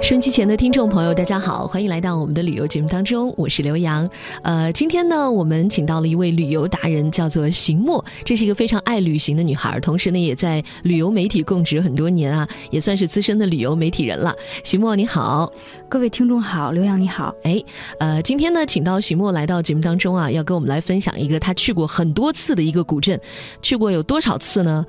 [0.00, 4.08] 收音机前的听众朋友，大家好，欢迎来到我们的旅游节目当中，我是刘洋。
[4.42, 14.34] 呃，今天呢，我们请到了一位旅游达人，叫做邢墨，这是一个非常爱旅行的女孩，同时呢，也在旅游媒体供职很多年啊，也算是资深的旅游媒体人了。
[14.62, 15.50] 邢墨你好，
[15.88, 17.32] 各位听众好，刘洋你好。
[17.44, 17.62] 哎，
[17.98, 23.18] 呃，今天呢，请到邢墨来到节目当中啊，要跟我们来分享一个他去过很多次的一个古镇，
[23.62, 24.84] 去过有多少次呢？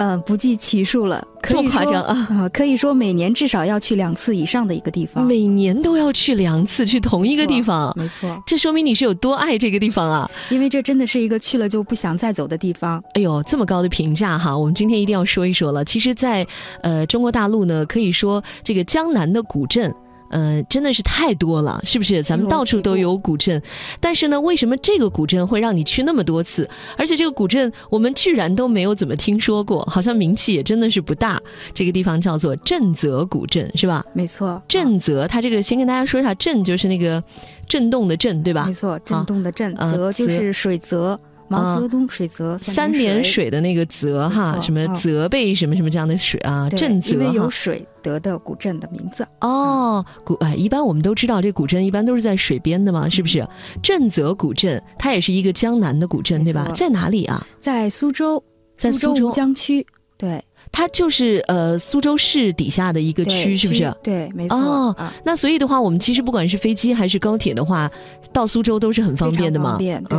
[0.00, 2.48] 呃，不计其数了，这么夸张啊？
[2.54, 8.42] 可以说每年至少要去两次以上的一个地方，每年都要去两次，去同一个地方，没错。
[8.46, 10.30] 这说明你是有多爱这个地方啊！
[10.48, 13.04] 因为这真的是一个去了就不想再走的地方。
[13.12, 15.84] 哎呦，这么高的评价哈，我们今天一定要说一说了。
[15.84, 16.46] 其实，在
[16.82, 19.94] 呃中国大陆呢，可以说这个江南的古镇。
[20.30, 22.22] 呃，真的是太多了，是不是？
[22.22, 23.60] 咱们到处都有古镇，
[24.00, 26.68] 但是呢，为什么这个古镇会让你去那么多次？
[26.96, 31.40] 而且这个古镇我们居然都没有怎么听说过，好像名气也真的是不大。
[31.74, 34.04] 这个地方叫做震泽古镇，是吧？
[34.12, 37.22] 没错，震泽，它这个先跟大家说一下，震就是那个
[37.68, 38.64] 震动的震，对吧？
[38.66, 41.18] 没错，震动的震，泽就是水泽。
[41.50, 50.04] 毛泽东水泽三点水的那个泽哈，什么泽被什么什么这样的水啊，镇泽因为有水得的古镇的名字哦。
[50.24, 53.44] 古哎，一般我们都知道这古镇一般都是在水边的嘛，是不是？
[53.82, 56.70] 镇泽古镇它也是一个江南的古镇，对吧？
[56.72, 57.44] 在哪里啊？
[57.60, 58.40] 在苏州，
[58.76, 59.84] 在苏州江区。
[60.16, 60.40] 对，
[60.70, 63.92] 它就是呃苏州市底下的一个区，是不是？
[64.04, 64.56] 对，没错。
[64.56, 67.90] 哦，那所以的话，我们其实不管是飞机还是高铁的话，
[68.32, 69.70] 到苏州都是很方便的嘛。
[69.70, 70.18] 方便，对。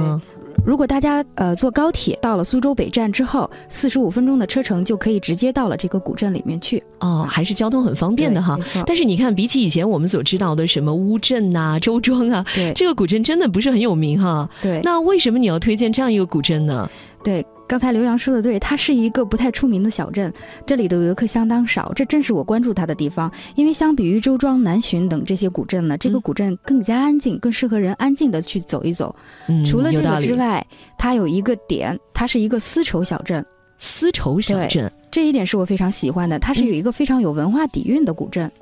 [0.63, 8.57] 如果大家呃坐高铁到了苏州北站之后，四十五分钟的车程就可以直接到了这个古镇里面去哦，还是交通很方便的哈。
[8.85, 14.47] 但是你看，比起以前我们所知道的什么乌镇呐、周庄啊，对， 这个古镇真的不是很有名哈。
[14.61, 16.89] 对，那为什么你要推荐这样一个古镇呢？
[17.23, 17.43] 对。
[17.71, 20.29] 刚才刘洋说的对，它是一个不太出名的小镇，
[20.65, 23.31] 这里的游客相当少，这正是我关注它的地方。
[23.55, 29.15] 因为相比于周庄、南浔等这些古镇呢，这个古镇更加安静，更适合人安静的去走一走。
[29.65, 30.67] 除了这个之外，
[30.97, 33.45] 它有一个点，它是一个丝绸小镇。
[33.79, 38.51] 丝绸小镇，这一点是我非常喜欢的，它是有一个非常有文化底蕴的古镇。
[38.59, 38.60] 嗯，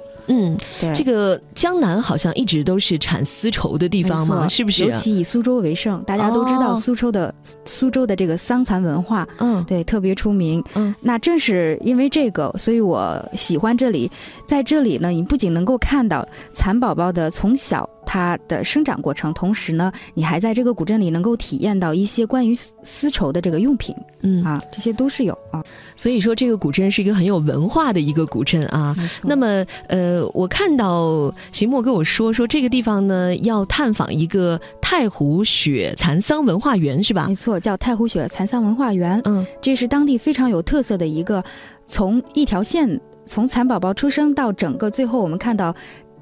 [0.79, 4.85] 对，这个江南好像一直都是产丝绸的地方嘛，是不是？
[4.85, 7.33] 尤其以苏州为盛，大家都知道苏州的
[7.65, 10.63] 苏州的这个桑蚕文化，嗯，对，特别出名。
[10.75, 14.09] 嗯，那正是因为这个，所以我喜欢这里。
[14.45, 17.87] 在这里呢，你不仅能够看到蚕宝宝的从小。
[18.11, 25.63] 它的生长过程，同时呢，你还在这个古镇里能够体验到一些关于丝丝绸的这个用品，嗯啊，这些都是有啊。
[25.95, 28.95] 所以说，这个古镇是一个很有文化的一个古镇啊。
[29.21, 37.27] 那么，呃，我看到邢墨跟我说，说这个地方呢要探访一个太湖雪蚕桑文化园，是吧？
[37.27, 39.21] 没错，叫太湖雪蚕桑文化园。
[39.25, 41.43] 嗯，这是当地非常有特色的一个，
[41.85, 45.75] 从一条线，从蚕宝宝出生到整个最后，我们看到。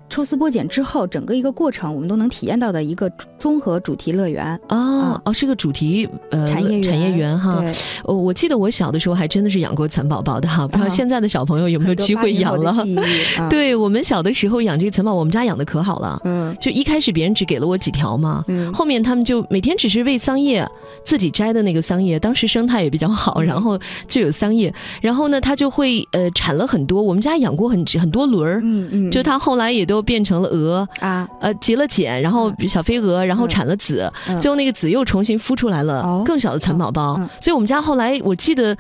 [0.10, 7.64] 抽丝剥茧之后，整个一个过程我们都能体验到的一个综合主题乐园哦哦，是个主题呃产业产业园哈。
[8.04, 12.74] 哦，我记得我小的时候还真的是养过蚕宝宝的哈，不知道现在的小朋友有没有机会养了。
[13.50, 16.20] 对我们小的时候养这个蚕宝，我们家养的可好了。
[16.24, 20.66] 嗯，就一开始别人只给了我几条嘛，嗯，后面他们就每天只是喂桑叶，
[21.04, 27.02] 自己摘的那个桑叶，当时生态也比较好，然后就有桑叶，然后呢，它就会呃产了很多。
[27.02, 29.97] 我们家养过很很多轮儿，嗯嗯，就它后来也都。
[29.98, 34.08] 都变成了鹅啊，呃，结了茧，然后小飞蛾，然后产了子，
[34.40, 37.16] 最后那个子又重新孵出来了更小的蚕宝宝。
[37.42, 38.78] 所以，我们家后来我记得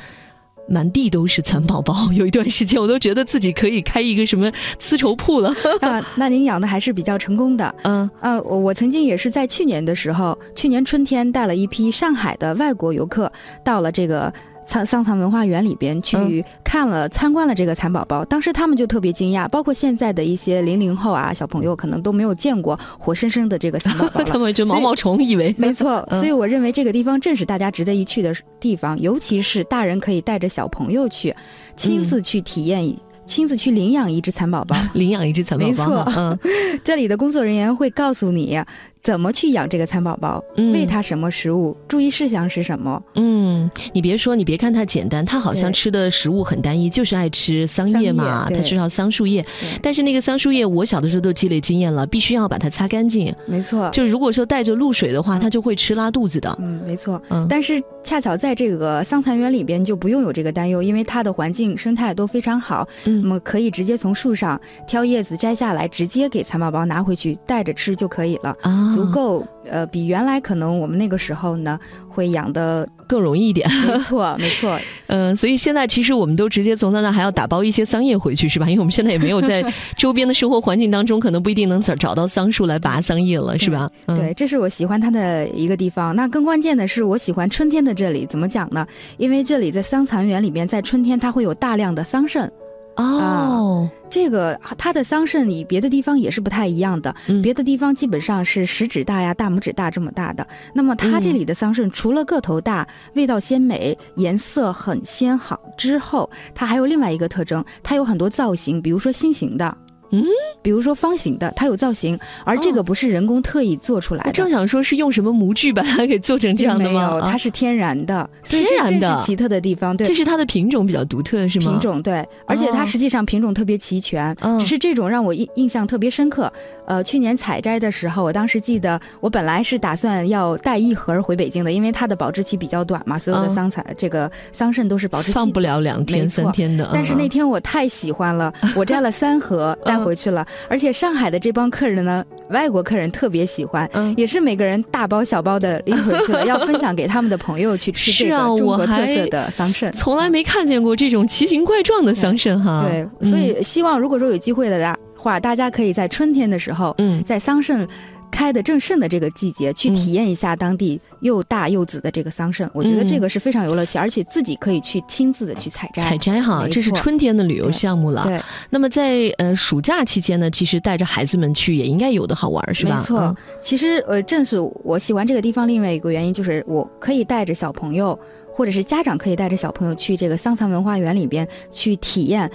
[0.69, 5.51] 满地都是蚕宝宝， 有一段时间我都觉得自己可以开一个什么丝绸铺了。
[5.81, 7.73] 啊，那您养的还是比较成功的。
[7.81, 13.31] 嗯，呃，我我曾经也是在去年的时候，去年春天带了一批上海的外国游客
[13.63, 14.31] 到了这个。
[14.67, 31.33] 蚕桑蚕文化园里边去看了参观了这个蚕宝宝，当时他们就特别惊讶，包括现在的一些零零后啊小朋友可能都没有见过活生生的这个蚕宝宝， 他们就毛毛虫以为没错， 所以我认为这个地方正是大家值得一去的地方，尤其是大人可以带着小朋友去，
[31.75, 32.93] 亲自去体验，
[33.25, 36.37] 亲自去领养一只蚕宝宝， 领养一只蚕宝宝，没错，嗯，
[36.83, 38.61] 这里的工作人员会告诉你。
[39.07, 40.43] 怎么去养这个蚕宝宝？
[40.73, 41.73] 喂它什么食物？
[41.87, 43.01] 注意事项是什么？
[43.15, 49.45] 嗯，你别说，你别看它简单，它好像吃的食物很单一，就是爱吃桑叶嘛，它知道桑树叶。
[49.81, 53.33] 但是那个桑树叶，我小的时候都积累经验了，必须要把它擦干净。
[53.45, 56.53] 没错，就如果说带着露水的话，它就会吃拉肚子的。
[56.59, 57.21] 嗯，没错。
[57.29, 68.53] 嗯，但是恰巧在这个桑蚕园里边就不用有这个担忧，因为它的环境生态都非常好，嗯那么可以直接从树上挑叶子摘下来，直接给蚕宝宝拿回去带着吃就可以了。
[68.63, 68.93] 啊。
[68.97, 71.79] 足够，呃，比原来可能我们那个时候呢
[72.09, 73.69] 会养的更容易一点。
[73.87, 74.79] 没错， 没错。
[75.07, 78.67] 嗯，所以现在其实我们都直接从他那还要打包一些桑叶回去，是吧？
[78.67, 79.63] 因为我们现在也没有在
[79.95, 83.89] 周边的生活环境当中，可能不一定能找找到桑树来拔桑叶了，是吧？
[84.07, 86.15] 对，这是我喜欢它的一个地方。
[86.15, 88.85] 那更关键的是，我喜欢春天的这里，怎么讲呢？
[89.17, 92.49] 因为这里在桑蚕园里面，在春天它会有大量的桑葚。
[92.97, 109.77] 哦，这个它的桑葚与别的地方也是不太一样的，别的地方基本上是食指大呀、大拇指大这么大的，那么它这里的桑葚除了个头大、味道鲜美、颜色很鲜好之后，它还有另外一个特征，它有很多造型，比如说心形的。
[110.11, 110.23] 嗯，
[110.61, 114.31] 比如说方形的，它有造型，而这个不是人工特意做出来的。
[114.31, 117.21] 正想说是用什么模具把它给做成这样的吗？
[117.25, 119.95] 它是天然的，天然的，这是奇特的地方。
[119.95, 121.71] 对，这是它的品种比较独特，是吗？
[121.71, 126.51] 品种对，而且它实际上品种特别齐全，只是这种让我印印象特别深刻。
[126.85, 136.89] 呃，去年采摘的时候，我当时记得，我本来是打算要带一盒回北京的，因为它的保质期比较短嘛，所有的桑采这个桑葚都是保质期放不了两天三天的。
[136.93, 149.91] 但是那天我太喜欢了，我摘了三盒 带回去了，而且上海的这帮客人呢，外国客人特别喜欢，也是每个人大包小包的拎回去了， 要分享给他们的朋友去吃这个中国特色的桑葚。
[149.91, 152.81] 从来没看见过这种奇形怪状的桑葚哈。
[152.81, 154.97] 对，所以希望如果说有机会的大。
[155.19, 157.85] 话，大家可以在春天的时候，嗯，在桑葚
[158.31, 162.69] 开的正盛的这个季节，去体验一下当地又大又紫的这个桑葚。
[162.73, 166.03] 我觉得这个是非常有乐趣，而且自己可以去亲自的去采摘。
[166.03, 168.23] 采摘哈，这是春天的旅游项目了。
[168.23, 168.39] 对。
[168.69, 172.95] 那么在呃暑假期间呢，其实带着孩子们去也应该有的好玩，是吧？
[172.95, 173.35] 没错。
[173.59, 178.17] 其实呃，正是我喜欢这个地方另外一个原因，就是我可以带着小朋友，
[178.51, 182.49] 或者是家长可以带着小朋友去这个桑蚕文化园里边去体验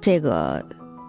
[0.00, 0.64] 这个。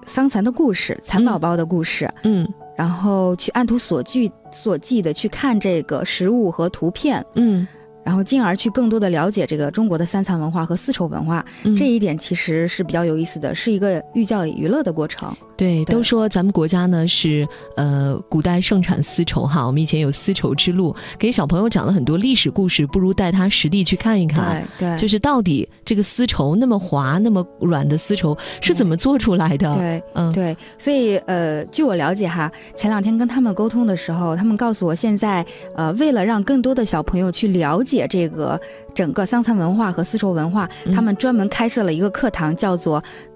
[0.05, 7.67] 桑蚕的故事，蚕宝宝的故事，嗯，然后去按图索骥、所记的去看这个实物和图片，嗯。
[8.05, 11.45] 然后进而去更多的了解这个中国的三藏文化和丝绸文化，
[11.77, 15.33] 这一点其实是比较有意思的，是一个寓教于乐的过程。
[15.55, 17.47] 对，都说咱们国家呢是
[17.77, 29.73] 呃古代盛产丝绸哈，我们以前有丝绸之路，给小朋友讲了很多历史故事，不如带他实地去看一看，对，就是到底这个丝绸那么滑、那么软的丝绸是怎么做出来的？
[29.73, 35.45] 对，嗯，对，所以呃，据我了解哈，前两天跟他们沟通的时候，他们告诉我，现在
[35.75, 37.93] 呃，为了让更多的小朋友去了解。
[37.93, 38.59] 解这个
[38.95, 43.03] 整个桑蚕文化和丝绸文化，他们专门开设了一个课堂，叫做“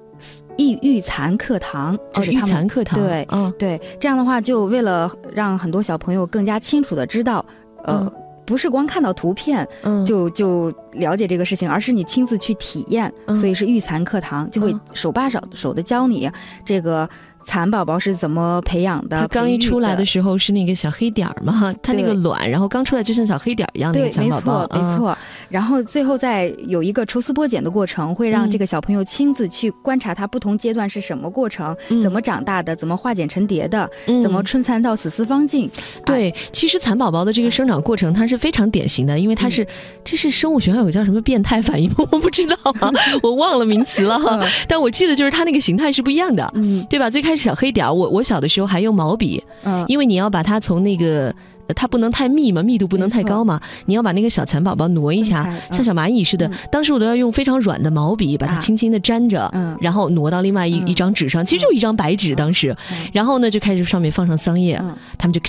[0.58, 1.96] 育育蚕课堂”。
[2.16, 3.00] 哦，育蚕课堂。
[3.00, 7.46] 对，嗯，对，这样的话，就为了让很多小朋友更加清楚的知道，
[7.84, 8.12] 呃，
[8.46, 16.30] 不是光看到图片，嗯，就就了解这个事情，而是你亲自去体验，所以是育蚕课堂，就会手把手手的教你
[16.66, 17.10] 这个。
[17.46, 19.22] 蚕宝宝是怎么培养的？
[19.22, 24.68] 它刚一出来的时候是那个小黑点儿嘛，它那个卵，然后刚出来就像小黑点儿一样的蚕宝宝。
[24.68, 25.18] 对，没错，没错。
[25.50, 33.90] 然后最后再有一个抽丝剥茧的过程，会让这个小朋友亲自去观察它不同阶段是什么过程，怎么长大的，怎么化茧成蝶的，
[34.22, 35.68] 怎么春蚕到死丝方尽。
[36.06, 39.66] 对，其实蚕宝宝的这个生长过程它是非常典型的，因为它是
[40.06, 42.56] 这是生物学上有叫什么变态反应，我不知道，
[43.24, 44.20] 我忘了名词了。
[44.20, 44.40] 哈。
[44.68, 47.10] 但我记得就是它那个形态是不一样的，嗯，对吧？
[47.10, 47.48] 最开始。
[47.48, 51.34] 小黑点儿，我我小的时候还用毛笔，嗯，因为你要把它从那个，
[51.76, 56.50] 它不能太密嘛，密度不能太高嘛，你要把那个小蚕宝宝挪一下，像小蚂蚁似的。
[56.72, 62.36] 当时我都要用非常软的毛笔把它轻轻的粘着，嗯，然后挪到另外一一张纸上，其实就一张白纸。
[62.36, 62.76] 当时，
[63.14, 64.82] 然后呢就开始上面放上桑叶，
[65.18, 65.42] 他们就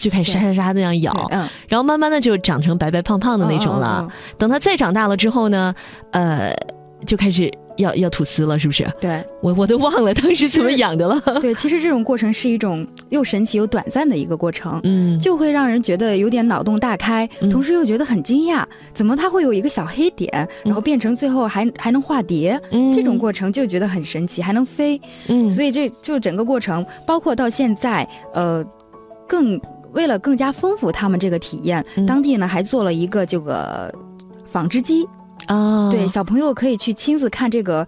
[0.00, 4.06] 就开始沙沙沙那样咬，嗯，然后慢慢的就长成白白胖胖的那种了。
[4.36, 5.74] 等它再长大了之后呢，
[6.12, 6.52] 呃，
[7.06, 7.50] 就开始。
[7.78, 8.86] 要要吐丝了，是不是？
[9.00, 11.20] 对，我我都忘了当时怎么养的了。
[11.40, 22.60] 对，其实这种过程是一种又神奇又短暂的一个过程，嗯，就会让人觉得有点脑洞大开，同时又觉得很惊讶，怎么它会有一个小黑点，然后变成最后还还能化蝶，
[22.92, 28.64] 这种过程就觉得很神奇，还能飞，嗯，所以这就整个过程，包括到现在，呃，
[29.28, 29.60] 更
[29.92, 33.92] 为了更加丰富他们这个体验，当地呢还做了一个这个
[34.44, 35.06] 纺织机。
[35.48, 37.86] 啊，对，小朋友可以去亲自看这个，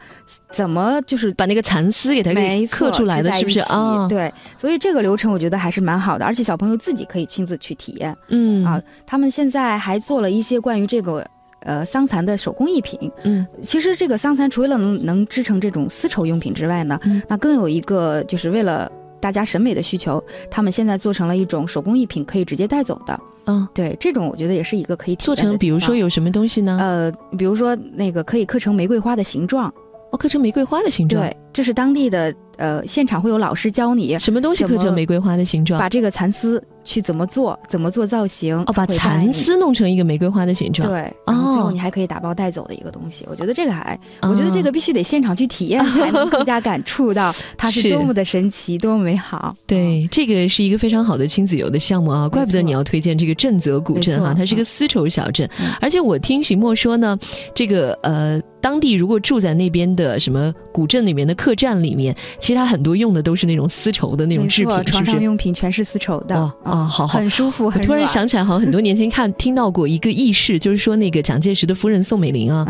[0.51, 4.09] 怎么就是把那个蚕丝给它给刻出来的，是不是啊？
[4.09, 8.17] 对，所以这个流程我觉得还是蛮好的，而且小朋友自己可以亲自去体验。
[8.29, 11.25] 嗯啊，他们现在还做了一些关于这个
[11.61, 12.99] 呃桑蚕的手工艺品。
[13.25, 16.99] 嗯，其实这个桑蚕除了能能织成这种丝绸用品之外呢，
[17.29, 18.91] 那更有一个就是为了
[19.21, 23.21] 大家审美的需求，他们现在做成了一种手工艺品，可以直接带走的。
[23.51, 26.79] 嗯，对，这种我觉得也是一个可以做成，比如说有什么东西呢？
[26.81, 29.73] 呃，比如说那个可以刻成玫瑰花的形状，
[30.13, 31.23] 哦，刻成玫瑰花的形状。
[31.23, 35.79] 对，这是当地的，呃，现场会有老师教你什么东西刻成玫瑰花的形状。
[35.81, 43.27] 把这个蚕丝去怎么做，怎么做造型哦，把蚕丝弄成一个玫瑰花的形状，对，然后最后你还可以打包带走的一个东西。
[43.31, 49.55] 我觉得这个还，我觉得这个必须得现场去体验才能更加感触到它是 多么的神奇，多么美好。
[49.67, 55.49] 对，这个是一个非常好的亲子游的项目啊，怪不得你要推荐这个震泽古镇哈，它是一个丝绸小镇，
[55.81, 57.19] 而且我听邢墨说呢，
[57.55, 66.51] 这个呃，当地如果住在那边的什么古镇里面的客栈里面，其实它很多用的都是那种丝绸的那种制品，床上用品全是丝绸的。
[66.71, 67.67] 啊，好好，很舒服。
[67.67, 72.67] 我突然想起来，好像很多年前看听到过一个轶事，就是说那个蒋介石的夫人宋美龄啊，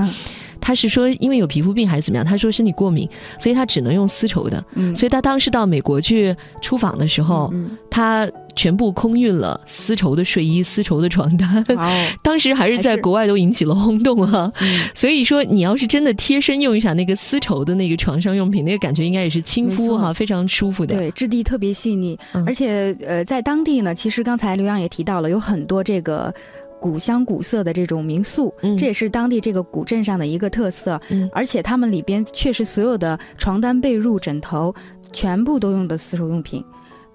[0.61, 4.65] 她是说因为有皮肤病还是怎么样，她说身体过敏，所以她只能用丝绸的。
[4.75, 7.53] 嗯，所以她当时到美国去出访的时候，
[7.91, 8.29] 她。
[8.57, 11.65] 全部空运了丝绸的睡衣、丝绸的床单，
[12.23, 14.53] 当时还是在国外都引起了轰动哈。
[14.95, 20.97] 所以说，你要是真的贴身用一下那个丝绸的那个床上用品，那个感觉应该也是亲肤哈，非常舒服的。
[20.97, 26.33] 对，质地特别细腻，而且呃，在当地呢，其实刚才刘洋也提到了，有很多这个
[26.81, 31.01] 古香古色的这种民宿，这也是当地这个古镇上的一个特色。
[31.33, 34.75] 而且他们里边确实所有的床单、被褥、枕头
[35.13, 36.65] 全部都用的丝绸用品，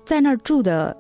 [0.06, 0.96] 在那儿住的。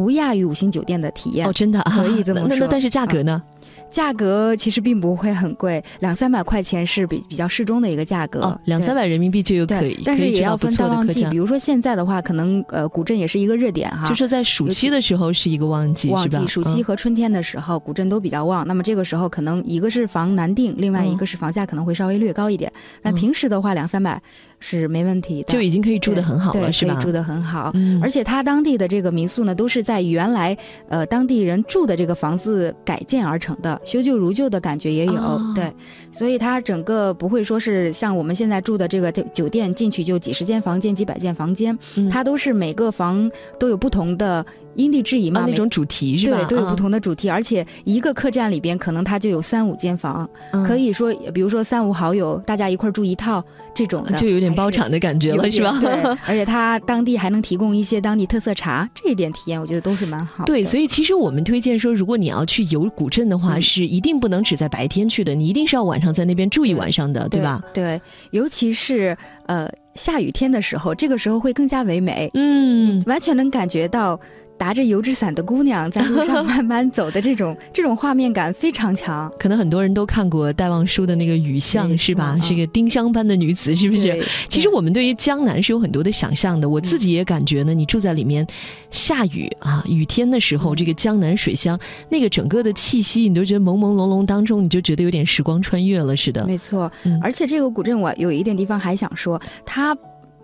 [0.00, 2.56] 不亚于五星酒店的体验哦，真的啊可以这么说。
[2.56, 3.42] 那但是价格呢？
[3.90, 8.40] 价格其实并不会很贵，两三百块钱是比比较适中的一个价格。
[8.40, 11.24] 哦，两三百人民币就有可以，但是也要分淡旺季。
[11.24, 14.08] 比如说现在的话，可能呃古镇也是一个热点哈。
[14.08, 18.64] 就是在暑期的时候是一个旺季，旺季暑期和春天的时候，古镇都比较旺。
[18.66, 22.72] 那么这个时候可能一个是房难订，另外一个是房价可能会稍微略高一点。
[23.02, 24.22] 那平时的话，两三百
[24.60, 26.94] 是没问题的，就已经可以住得很好了，是吧？
[27.00, 30.56] 住得很好，而且它当地的这个民宿呢，都是在原来
[30.88, 34.60] 呃当地人住的这个房子改建而成的，修旧如旧的。
[34.60, 35.72] 感觉也有对，
[36.12, 41.74] 所以它整个不会说是像我们现在住的这个酒店进去就几十间房间、几百间房间，
[42.10, 44.44] 它都是每个房都有不同的。
[44.74, 46.38] 因地制宜嘛，那种主题是吧？
[46.44, 50.28] 对，都有不同的主题，而且一个客栈里边可能它就有三五间房，
[50.66, 55.76] 可以说，比如说三五好友大家一块住一套这种的，就有点包场的感觉了，是吧？
[55.80, 55.90] 对，
[56.26, 60.44] 而且它当地还能提供一些当地特色茶，这一点体验我觉得都是蛮好。
[60.44, 67.62] 对，所以其实我们推荐说，如果你要去游古镇的话，是一定不能只在白天去的，你一定是要晚上在那边住一晚上的，对吧？
[67.74, 68.00] 对，
[68.30, 74.18] 尤其是呃下雨天的时候，这个时候会更加唯美，嗯，完全能感觉到。
[74.60, 82.38] 打着油纸伞的姑娘在路上慢慢走的这种这种画面感非常强，可能很多人都看过戴望舒的那个雨巷是吧？
[82.42, 84.22] 是一个丁香般的女子，是不是？
[84.50, 87.72] 其实我们对于江南是有很多的想象的，我自己也感觉呢。
[87.72, 88.46] 你住在里面，
[88.90, 96.46] 下雨啊，雨天的时候，这个江南水乡那个整个的气息，你都觉得朦朦胧胧当中，你就觉得有点时光穿越了似的。
[96.46, 99.96] 没错，而且这个古镇我有一点地方还想说，它。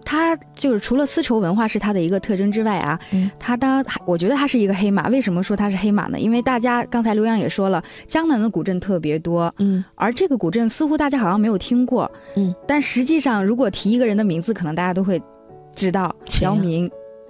[0.06, 2.98] 它就是除了丝绸文化是它的一个特征之外啊，
[3.40, 5.08] 它当我觉得它是一个黑马。
[5.08, 6.18] 为什么说它是黑马呢？
[6.18, 15.20] 因为大家刚才刘洋也说了，江南的古镇特别多，嗯，而这个古镇似乎大家好像没有听过，嗯，但实际上如果提一个人的名字，可能大家都会
[15.74, 16.88] 知道姚明。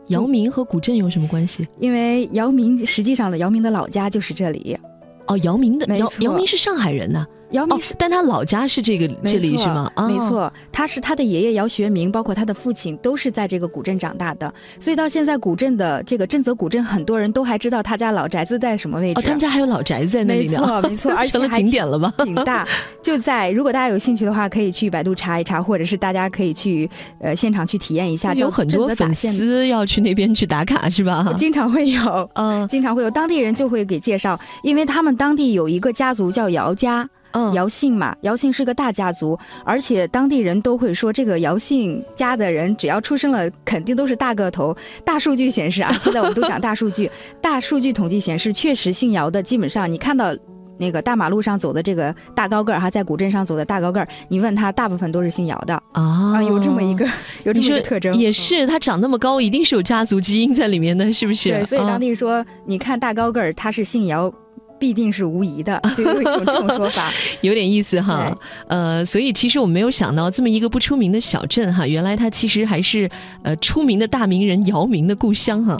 [0.08, 1.66] 姚明和古镇有什么关系？
[1.80, 4.78] 因为姚明实际上的，姚明的老家就是这里。
[5.26, 7.26] 哦，姚明的姚姚明是上海人呢。
[7.50, 9.90] 姚明是，但他老家是这个这里是吗？
[10.08, 19.20] 没错，他是他的爷爷姚学明，包括他的父亲都是在这个古镇长大的，所以到现在古镇的这个镇泽古镇，很多人都还知道他家老宅子在什么位置。
[19.20, 20.58] 哦，他们家还有老宅子在那里呢。
[20.60, 22.12] 没错， 没错，而且成了景点了吗？
[22.24, 22.66] 挺大，
[23.00, 26.88] 就在如果大家有兴趣的话，可以去百度查一查，或者是大家可以去
[27.20, 28.34] 呃现场去体验一下。
[28.34, 31.32] 有很多粉丝要去那边去打卡是吧？
[31.38, 37.08] 经常会有，嗯，经常会有当地人就会给介绍，因为他们当地有一个家族叫姚家。
[37.54, 44.76] 姚姓嘛，姚姓是个大家族，而且当地人都会说，这个姚姓家的人只要出生了，肯定都是大个头。
[45.04, 50.34] 大数据显示啊，现在我们都讲大数据， 大数据统计显示，确实姓姚的，基本上你看到
[50.78, 57.06] 那个大马路上走的这个大高个儿哈，在古镇上走的大高个儿，你问他，大部分都是姓姚的啊，有这么一个
[57.44, 61.50] 有这么一个特征，也是他长那么高，一定是有家族基因在里面的，是不是？
[61.50, 64.32] 对，所以当地说，你看大高个儿，他是姓姚。
[64.78, 68.36] 必定是无疑的， 就有这种说法， 有点意思哈。
[68.68, 73.08] 呃，所以其实我们没有想到这么一个不出名的小镇哈，原来它其实还是
[73.42, 75.78] 呃出名的大名人姚明的故乡哈。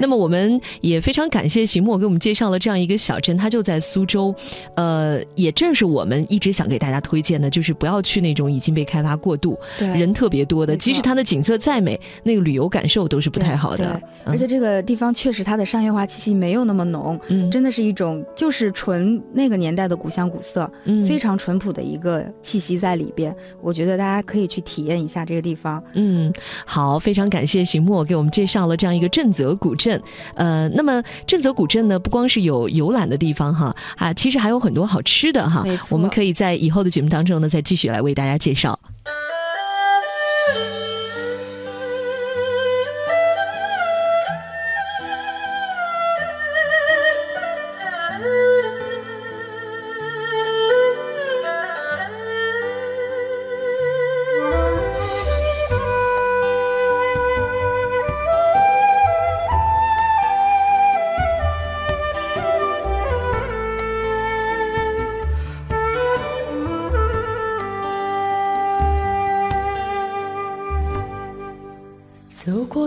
[0.00, 4.34] 那么我们也非常感谢邢墨给我们介绍了这样一个小镇，它就在苏州。
[4.74, 14.00] 呃，也正是我们一直想给大家推荐的，就是不要去那种已经被开发过度、人特别多的，即使它的景色再美，那个旅游感受都是不太好的。
[14.24, 18.24] 而且这个地方确实它的商业化气息没有那么浓，嗯，真的是一种。
[18.38, 23.34] 就是纯那个年代的古香古色，嗯，非常淳朴的一个气息在里边。
[23.60, 25.82] 我觉得大家可以去体验一下这个地方。
[25.94, 26.32] 嗯，
[26.64, 30.00] 好，非常感谢邢墨给我们介绍了这样一个震泽古镇。
[30.36, 35.64] 呃，那么震泽古镇呢，不光是有游览的地方哈，啊，其实还有很多好吃的哈。
[35.64, 38.78] 没错，我们可以在以后的节目当中呢，再继续来为大家介绍。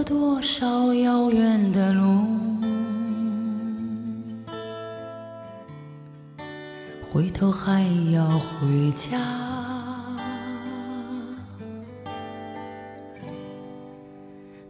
[0.03, 2.25] 多少遥远的路，
[7.11, 9.19] 回头还要回家。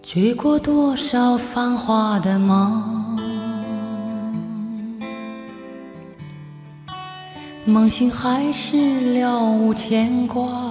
[0.01, 3.17] 追过多少繁华的梦，
[7.65, 10.70] 梦醒还是了无牵挂。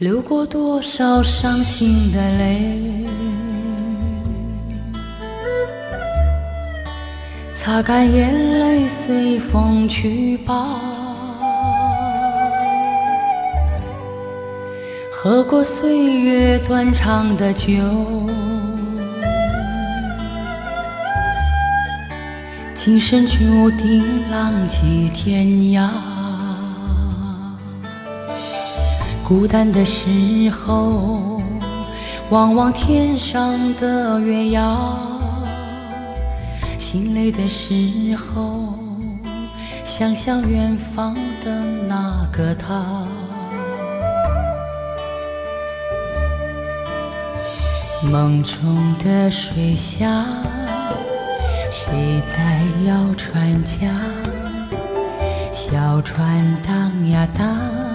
[0.00, 3.06] 流过多少伤心的泪，
[7.52, 10.80] 擦干眼泪随风去吧。
[15.12, 17.68] 喝过岁月断肠的酒，
[22.74, 26.09] 今生注定浪迹天涯。
[29.30, 31.40] 孤单的时候，
[32.30, 34.76] 望望天上的月牙；
[36.80, 37.72] 心累的时
[38.16, 38.74] 候，
[39.84, 43.06] 想想远方的那个他。
[48.02, 50.26] 梦中的水下，
[51.70, 53.94] 谁在摇船桨？
[55.52, 57.89] 小船荡呀荡。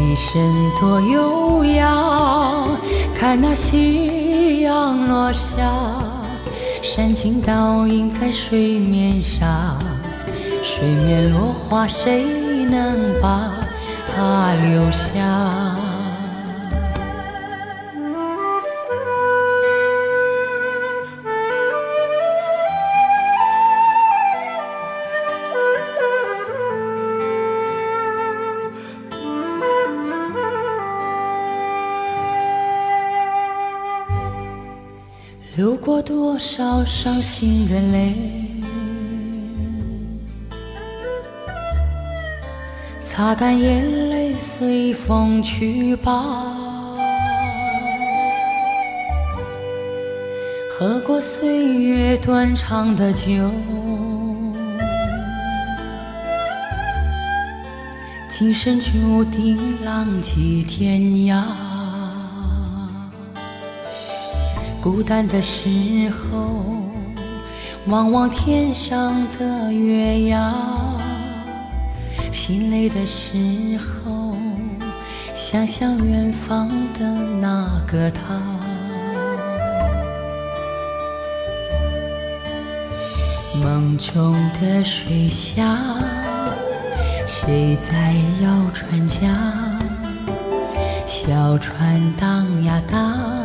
[0.00, 2.78] 一生多悠扬，
[3.14, 5.72] 看那夕阳落下，
[6.82, 9.78] 山青倒映在水面上。
[10.62, 12.24] 水面落花，谁
[12.64, 13.52] 能把
[14.14, 15.81] 它留下？
[36.44, 38.16] 少伤心的泪，
[43.00, 46.12] 擦干眼泪随风去吧。
[50.68, 53.48] 喝过岁月断肠的酒，
[58.28, 61.71] 今生注定浪迹天涯。
[64.82, 66.66] 孤单的时候，
[67.86, 70.52] 望望天上的月牙；
[72.32, 74.36] 心累的时候，
[75.34, 76.68] 想想远方
[76.98, 77.06] 的
[77.40, 78.20] 那个他。
[83.62, 85.78] 梦中的水下，
[87.24, 89.78] 谁在摇船桨？
[91.06, 93.41] 小船荡呀荡。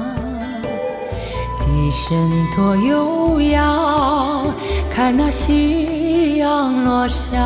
[1.70, 4.54] 一生多悠扬，
[4.90, 7.38] 看那夕阳落下，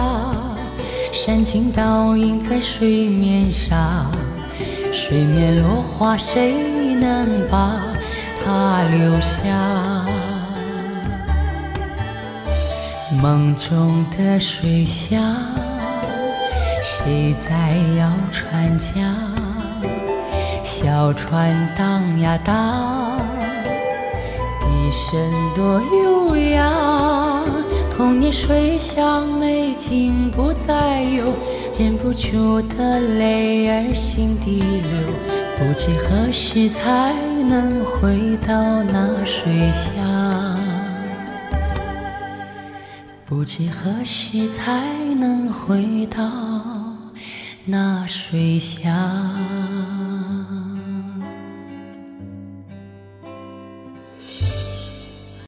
[1.11, 4.11] 山青倒映在水面上。
[4.91, 7.79] 水面落花，谁能把
[8.43, 10.05] 它留下？
[13.21, 15.21] 梦中的水乡，
[16.81, 19.15] 谁在摇船桨？
[20.63, 23.30] 小船荡呀荡。
[24.91, 27.45] 一生多悠扬，
[27.89, 31.33] 童年水乡美景不再有，
[31.79, 34.83] 忍不住的泪儿心底流，
[35.57, 37.15] 不知何时才
[37.47, 40.59] 能回到那水乡，
[43.25, 44.83] 不知何时才
[45.17, 46.21] 能回到
[47.63, 48.91] 那水乡。